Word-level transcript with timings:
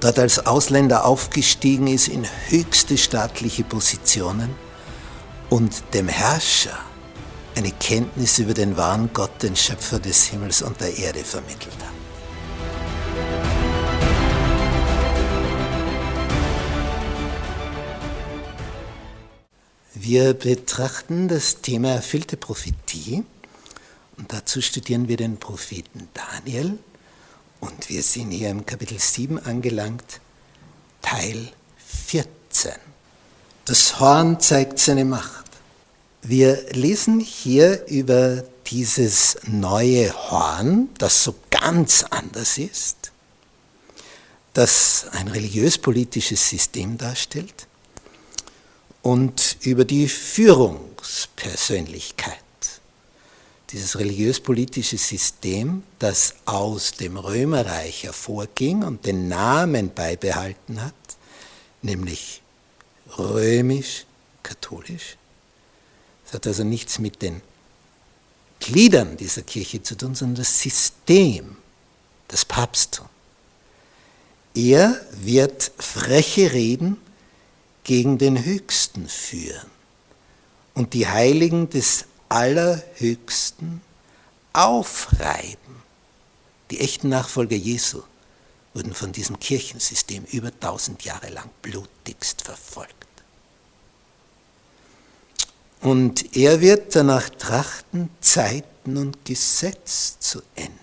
dort 0.00 0.18
als 0.18 0.46
Ausländer 0.46 1.04
aufgestiegen 1.04 1.86
ist 1.86 2.08
in 2.08 2.26
höchste 2.48 2.96
staatliche 2.96 3.64
Positionen 3.64 4.54
und 5.50 5.82
dem 5.94 6.08
Herrscher 6.08 6.78
eine 7.56 7.72
Kenntnis 7.72 8.38
über 8.38 8.54
den 8.54 8.76
wahren 8.76 9.10
Gott, 9.12 9.42
den 9.42 9.56
Schöpfer 9.56 9.98
des 9.98 10.26
Himmels 10.26 10.62
und 10.62 10.80
der 10.80 10.96
Erde 10.96 11.24
vermittelt 11.24 11.76
hat. 11.80 11.98
Wir 19.94 20.32
betrachten 20.32 21.26
das 21.26 21.60
Thema 21.60 21.90
erfüllte 21.90 22.36
Prophetie 22.36 23.24
und 24.16 24.32
dazu 24.32 24.62
studieren 24.62 25.08
wir 25.08 25.16
den 25.16 25.38
Propheten 25.38 26.08
Daniel 26.14 26.78
und 27.60 27.88
wir 27.88 28.02
sind 28.02 28.30
hier 28.30 28.50
im 28.50 28.66
Kapitel 28.66 28.98
7 28.98 29.38
angelangt, 29.38 30.20
Teil 31.02 31.48
14. 31.86 32.72
Das 33.64 34.00
Horn 34.00 34.40
zeigt 34.40 34.78
seine 34.78 35.04
Macht. 35.04 35.44
Wir 36.22 36.72
lesen 36.72 37.20
hier 37.20 37.86
über 37.86 38.44
dieses 38.66 39.36
neue 39.46 40.12
Horn, 40.30 40.88
das 40.98 41.24
so 41.24 41.34
ganz 41.50 42.04
anders 42.10 42.58
ist, 42.58 43.12
das 44.52 45.06
ein 45.12 45.28
religiös-politisches 45.28 46.48
System 46.48 46.98
darstellt 46.98 47.68
und 49.02 49.56
über 49.60 49.84
die 49.84 50.08
Führungspersönlichkeit. 50.08 52.47
Dieses 53.70 53.98
religiös-politische 53.98 54.96
System, 54.96 55.82
das 55.98 56.36
aus 56.46 56.92
dem 56.92 57.18
Römerreich 57.18 58.04
hervorging 58.04 58.82
und 58.82 59.04
den 59.04 59.28
Namen 59.28 59.92
beibehalten 59.92 60.82
hat, 60.82 60.94
nämlich 61.82 62.40
römisch-katholisch. 63.18 65.16
Das 66.24 66.34
hat 66.34 66.46
also 66.46 66.64
nichts 66.64 66.98
mit 66.98 67.20
den 67.20 67.42
Gliedern 68.60 69.16
dieser 69.16 69.42
Kirche 69.42 69.82
zu 69.82 69.96
tun, 69.96 70.14
sondern 70.14 70.42
das 70.42 70.60
System, 70.60 71.56
das 72.28 72.44
Papsttum. 72.44 73.08
Er 74.54 75.00
wird 75.12 75.72
freche 75.78 76.52
Reden 76.52 76.96
gegen 77.84 78.18
den 78.18 78.44
Höchsten 78.44 79.08
führen 79.08 79.70
und 80.74 80.94
die 80.94 81.06
Heiligen 81.06 81.70
des 81.70 82.06
Allerhöchsten 82.28 83.80
aufreiben. 84.52 85.82
Die 86.70 86.80
echten 86.80 87.08
Nachfolger 87.08 87.56
Jesu 87.56 88.02
wurden 88.74 88.94
von 88.94 89.12
diesem 89.12 89.38
Kirchensystem 89.38 90.24
über 90.24 90.58
tausend 90.60 91.04
Jahre 91.04 91.28
lang 91.30 91.48
blutigst 91.62 92.42
verfolgt. 92.42 92.94
Und 95.80 96.36
er 96.36 96.60
wird 96.60 96.94
danach 96.94 97.28
trachten, 97.30 98.10
Zeiten 98.20 98.96
und 98.96 99.24
Gesetz 99.24 100.18
zu 100.18 100.42
ändern. 100.54 100.74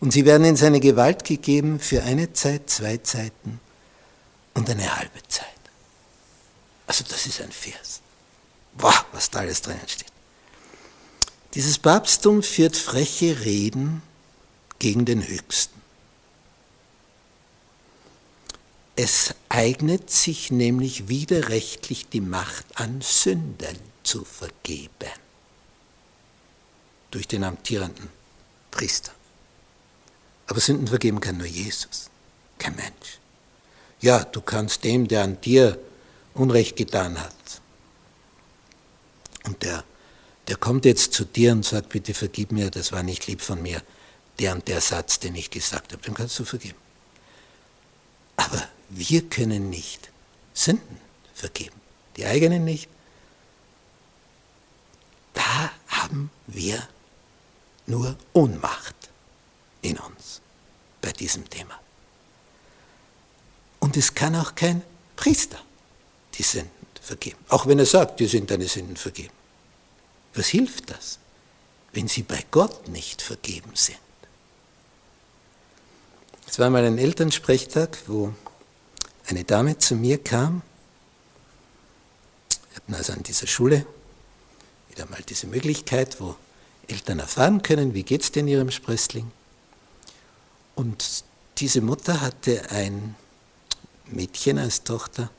Und 0.00 0.12
sie 0.12 0.24
werden 0.24 0.44
in 0.44 0.56
seine 0.56 0.80
Gewalt 0.80 1.24
gegeben 1.24 1.80
für 1.80 2.02
eine 2.02 2.32
Zeit, 2.32 2.68
zwei 2.68 2.98
Zeiten 2.98 3.60
und 4.54 4.68
eine 4.68 4.96
halbe 4.96 5.22
Zeit. 5.28 5.46
Also 6.86 7.04
das 7.08 7.26
ist 7.26 7.40
ein 7.40 7.52
Vers. 7.52 8.00
Boah, 8.74 9.06
was 9.12 9.30
da 9.30 9.40
alles 9.40 9.62
drinnen 9.62 9.86
steht. 9.86 10.11
Dieses 11.54 11.78
Papsttum 11.78 12.42
führt 12.42 12.76
freche 12.76 13.40
Reden 13.40 14.02
gegen 14.78 15.04
den 15.04 15.26
Höchsten. 15.26 15.80
Es 18.96 19.34
eignet 19.48 20.10
sich 20.10 20.50
nämlich 20.50 21.08
widerrechtlich 21.08 22.08
die 22.08 22.20
Macht 22.20 22.64
an 22.74 23.00
Sünden 23.00 23.78
zu 24.02 24.24
vergeben. 24.24 24.90
Durch 27.10 27.28
den 27.28 27.44
amtierenden 27.44 28.08
Priester. 28.70 29.12
Aber 30.46 30.60
Sünden 30.60 30.88
vergeben 30.88 31.20
kann 31.20 31.38
nur 31.38 31.46
Jesus, 31.46 32.10
kein 32.58 32.76
Mensch. 32.76 33.18
Ja, 34.00 34.24
du 34.24 34.40
kannst 34.40 34.84
dem, 34.84 35.06
der 35.08 35.22
an 35.22 35.40
dir 35.40 35.78
Unrecht 36.34 36.76
getan 36.76 37.20
hat. 37.20 37.34
Und 39.44 39.62
der, 39.62 39.84
der 40.48 40.56
kommt 40.56 40.84
jetzt 40.84 41.12
zu 41.12 41.24
dir 41.24 41.52
und 41.52 41.64
sagt, 41.64 41.90
bitte 41.90 42.14
vergib 42.14 42.52
mir, 42.52 42.70
das 42.70 42.92
war 42.92 43.02
nicht 43.02 43.26
lieb 43.26 43.40
von 43.40 43.62
mir, 43.62 43.82
der 44.38 44.52
und 44.52 44.66
der 44.68 44.80
Satz, 44.80 45.18
den 45.18 45.34
ich 45.34 45.50
gesagt 45.50 45.92
habe, 45.92 46.02
den 46.02 46.14
kannst 46.14 46.38
du 46.38 46.44
vergeben. 46.44 46.78
Aber 48.36 48.68
wir 48.88 49.28
können 49.28 49.70
nicht 49.70 50.10
Sünden 50.54 50.98
vergeben, 51.34 51.80
die 52.16 52.26
eigenen 52.26 52.64
nicht. 52.64 52.88
Da 55.32 55.70
haben 55.88 56.30
wir 56.46 56.86
nur 57.86 58.16
Ohnmacht 58.32 58.96
in 59.82 59.96
uns 59.98 60.40
bei 61.00 61.12
diesem 61.12 61.48
Thema. 61.48 61.78
Und 63.80 63.96
es 63.96 64.14
kann 64.14 64.36
auch 64.36 64.54
kein 64.54 64.82
Priester 65.16 65.58
die 66.34 66.42
Sünden 66.42 66.70
vergeben. 67.00 67.38
Auch 67.48 67.66
wenn 67.66 67.78
er 67.78 67.86
sagt, 67.86 68.20
dir 68.20 68.28
sind 68.28 68.50
deine 68.50 68.68
Sünden 68.68 68.96
vergeben. 68.96 69.34
Was 70.34 70.48
hilft 70.48 70.90
das, 70.90 71.18
wenn 71.92 72.08
sie 72.08 72.22
bei 72.22 72.44
Gott 72.50 72.88
nicht 72.88 73.22
vergeben 73.22 73.72
sind? 73.74 73.98
Es 76.48 76.58
war 76.58 76.70
mal 76.70 76.84
ein 76.84 76.98
Elternsprechtag, 76.98 77.98
wo 78.06 78.32
eine 79.26 79.44
Dame 79.44 79.78
zu 79.78 79.94
mir 79.94 80.22
kam. 80.22 80.62
Wir 82.70 82.76
hatten 82.76 82.94
also 82.94 83.12
an 83.12 83.22
dieser 83.22 83.46
Schule 83.46 83.86
wieder 84.90 85.06
mal 85.06 85.22
diese 85.22 85.46
Möglichkeit, 85.46 86.20
wo 86.20 86.36
Eltern 86.88 87.18
erfahren 87.18 87.62
können, 87.62 87.94
wie 87.94 88.02
geht 88.02 88.22
es 88.22 88.32
denn 88.32 88.48
ihrem 88.48 88.70
Sprössling. 88.70 89.30
Und 90.74 91.24
diese 91.58 91.80
Mutter 91.80 92.20
hatte 92.20 92.70
ein 92.70 93.14
Mädchen 94.06 94.58
als 94.58 94.84
Tochter, 94.84 95.30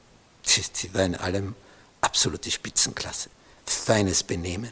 Sie 0.46 0.94
war 0.94 1.04
in 1.04 1.16
allem 1.16 1.56
absolute 2.02 2.52
Spitzenklasse. 2.52 3.30
Feines 3.66 4.24
Benehmen, 4.24 4.72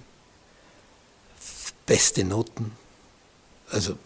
beste 1.86 2.24
Noten. 2.24 2.72
Also 3.70 3.98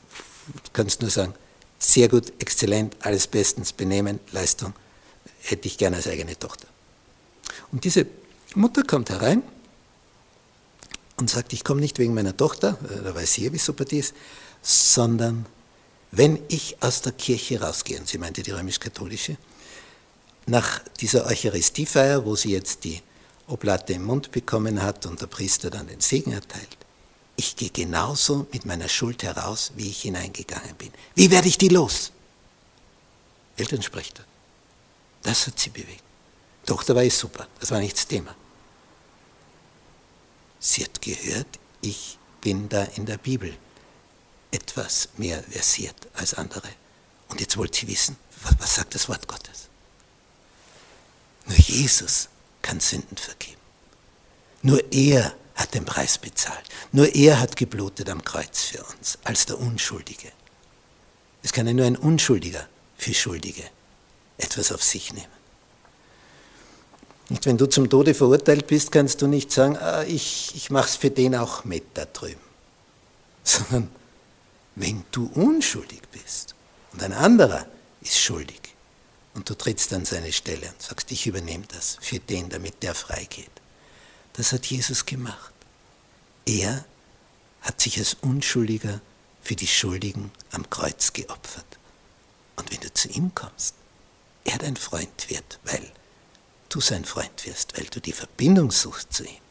kannst 0.73 1.01
nur 1.01 1.09
sagen, 1.09 1.33
sehr 1.79 2.07
gut, 2.07 2.33
exzellent, 2.39 2.95
alles 3.01 3.27
bestens, 3.27 3.73
Benehmen, 3.73 4.19
Leistung, 4.31 4.73
hätte 5.41 5.67
ich 5.67 5.77
gerne 5.77 5.97
als 5.97 6.07
eigene 6.07 6.37
Tochter. 6.37 6.67
Und 7.71 7.83
diese 7.83 8.05
Mutter 8.55 8.83
kommt 8.83 9.09
herein 9.09 9.43
und 11.17 11.29
sagt, 11.29 11.53
ich 11.53 11.63
komme 11.63 11.81
nicht 11.81 11.99
wegen 11.99 12.13
meiner 12.13 12.35
Tochter, 12.35 12.77
äh, 12.89 13.03
da 13.03 13.13
weiß 13.13 13.33
sie 13.33 13.45
ja, 13.45 13.53
wie 13.53 13.57
super 13.57 13.85
die 13.85 13.99
ist, 13.99 14.13
sondern 14.61 15.45
wenn 16.11 16.39
ich 16.47 16.77
aus 16.81 17.01
der 17.01 17.11
Kirche 17.11 17.59
rausgehe, 17.61 17.99
und 17.99 18.07
sie 18.07 18.17
meinte 18.17 18.41
die 18.41 18.51
römisch-katholische, 18.51 19.37
nach 20.47 20.79
dieser 21.01 21.25
Eucharistiefeier, 21.25 22.25
wo 22.25 22.35
sie 22.35 22.51
jetzt 22.51 22.83
die 22.83 23.01
Oblate 23.47 23.93
im 23.93 24.05
Mund 24.05 24.31
bekommen 24.31 24.81
hat 24.81 25.05
und 25.05 25.21
der 25.21 25.27
Priester 25.27 25.69
dann 25.69 25.87
den 25.87 26.01
Segen 26.01 26.31
erteilt, 26.31 26.77
ich 27.35 27.55
gehe 27.55 27.69
genauso 27.69 28.47
mit 28.51 28.65
meiner 28.65 28.87
Schuld 28.87 29.23
heraus, 29.23 29.71
wie 29.75 29.89
ich 29.89 30.03
hineingegangen 30.03 30.75
bin. 30.75 30.91
Wie 31.15 31.31
werde 31.31 31.47
ich 31.47 31.57
die 31.57 31.69
los? 31.69 32.11
Elternsprechter. 33.57 34.23
Das 35.23 35.47
hat 35.47 35.59
sie 35.59 35.69
bewegt. 35.69 36.03
Tochter 36.65 36.95
war 36.95 37.03
ich 37.03 37.15
super, 37.15 37.47
das 37.59 37.71
war 37.71 37.79
nicht 37.79 37.95
das 37.95 38.07
Thema. 38.07 38.35
Sie 40.59 40.83
hat 40.83 41.01
gehört, 41.01 41.59
ich 41.81 42.17
bin 42.41 42.69
da 42.69 42.83
in 42.83 43.05
der 43.05 43.17
Bibel 43.17 43.55
etwas 44.51 45.09
mehr 45.17 45.43
versiert 45.43 45.95
als 46.13 46.33
andere. 46.33 46.69
Und 47.29 47.39
jetzt 47.39 47.57
wollte 47.57 47.79
sie 47.79 47.87
wissen, 47.87 48.17
was, 48.43 48.55
was 48.59 48.75
sagt 48.75 48.95
das 48.95 49.09
Wort 49.09 49.27
Gottes? 49.27 49.67
Nur 51.47 51.57
Jesus 51.57 52.29
kann 52.61 52.79
Sünden 52.79 53.17
vergeben. 53.17 53.61
Nur 54.63 54.81
er 54.91 55.35
hat 55.55 55.73
den 55.73 55.85
Preis 55.85 56.17
bezahlt. 56.17 56.63
Nur 56.91 57.15
er 57.15 57.39
hat 57.39 57.55
geblutet 57.55 58.09
am 58.09 58.23
Kreuz 58.23 58.63
für 58.63 58.83
uns, 58.83 59.17
als 59.23 59.45
der 59.45 59.59
Unschuldige. 59.59 60.31
Es 61.43 61.53
kann 61.53 61.67
ja 61.67 61.73
nur 61.73 61.85
ein 61.85 61.95
Unschuldiger 61.95 62.67
für 62.97 63.13
Schuldige 63.13 63.63
etwas 64.37 64.71
auf 64.71 64.83
sich 64.83 65.13
nehmen. 65.13 65.35
Nicht, 67.29 67.45
wenn 67.45 67.57
du 67.57 67.65
zum 67.65 67.89
Tode 67.89 68.13
verurteilt 68.13 68.67
bist, 68.67 68.91
kannst 68.91 69.21
du 69.21 69.27
nicht 69.27 69.51
sagen, 69.51 69.77
ah, 69.77 70.03
ich, 70.03 70.53
ich 70.55 70.69
mache 70.69 70.89
es 70.89 70.95
für 70.95 71.09
den 71.09 71.35
auch 71.35 71.63
mit 71.63 71.83
da 71.95 72.05
drüben. 72.05 72.39
Sondern 73.43 73.89
wenn 74.75 75.03
du 75.11 75.31
unschuldig 75.33 76.01
bist 76.11 76.53
und 76.93 77.01
ein 77.01 77.13
anderer 77.13 77.65
ist 78.01 78.19
schuldig 78.19 78.61
und 79.33 79.49
du 79.49 79.55
trittst 79.55 79.93
an 79.93 80.05
seine 80.05 80.33
Stelle 80.33 80.67
und 80.67 80.81
sagst, 80.81 81.11
ich 81.11 81.25
übernehme 81.25 81.65
das 81.73 81.97
für 82.01 82.19
den, 82.19 82.49
damit 82.49 82.83
der 82.83 82.93
freigeht. 82.93 83.49
Das 84.37 84.51
hat 84.51 84.65
Jesus 84.65 85.05
gemacht. 85.05 85.53
Er 86.45 86.85
hat 87.61 87.81
sich 87.81 87.97
als 87.97 88.15
Unschuldiger 88.15 88.99
für 89.41 89.55
die 89.55 89.67
Schuldigen 89.67 90.31
am 90.51 90.69
Kreuz 90.69 91.13
geopfert. 91.13 91.65
Und 92.55 92.71
wenn 92.71 92.79
du 92.81 92.93
zu 92.93 93.07
ihm 93.09 93.33
kommst, 93.33 93.75
er 94.43 94.57
dein 94.57 94.75
Freund 94.75 95.29
wird, 95.29 95.59
weil 95.63 95.91
du 96.69 96.81
sein 96.81 97.05
Freund 97.05 97.45
wirst, 97.45 97.77
weil 97.77 97.85
du 97.85 97.99
die 97.99 98.11
Verbindung 98.11 98.71
suchst 98.71 99.13
zu 99.13 99.23
ihm, 99.23 99.41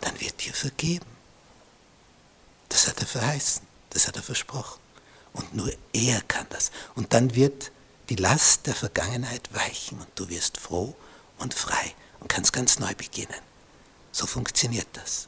dann 0.00 0.18
wird 0.20 0.44
dir 0.44 0.54
vergeben. 0.54 1.06
Das 2.68 2.88
hat 2.88 3.00
er 3.00 3.06
verheißen, 3.06 3.66
das 3.90 4.08
hat 4.08 4.16
er 4.16 4.22
versprochen. 4.22 4.80
Und 5.32 5.54
nur 5.54 5.72
er 5.92 6.20
kann 6.22 6.46
das. 6.50 6.70
Und 6.94 7.12
dann 7.12 7.34
wird 7.34 7.70
die 8.08 8.16
Last 8.16 8.66
der 8.66 8.74
Vergangenheit 8.74 9.52
weichen 9.52 9.98
und 9.98 10.08
du 10.14 10.28
wirst 10.28 10.58
froh 10.58 10.94
und 11.38 11.54
frei 11.54 11.94
und 12.20 12.28
kannst 12.28 12.52
ganz 12.52 12.78
neu 12.78 12.94
beginnen. 12.94 13.40
So 14.14 14.26
funktioniert 14.28 14.86
das. 14.92 15.26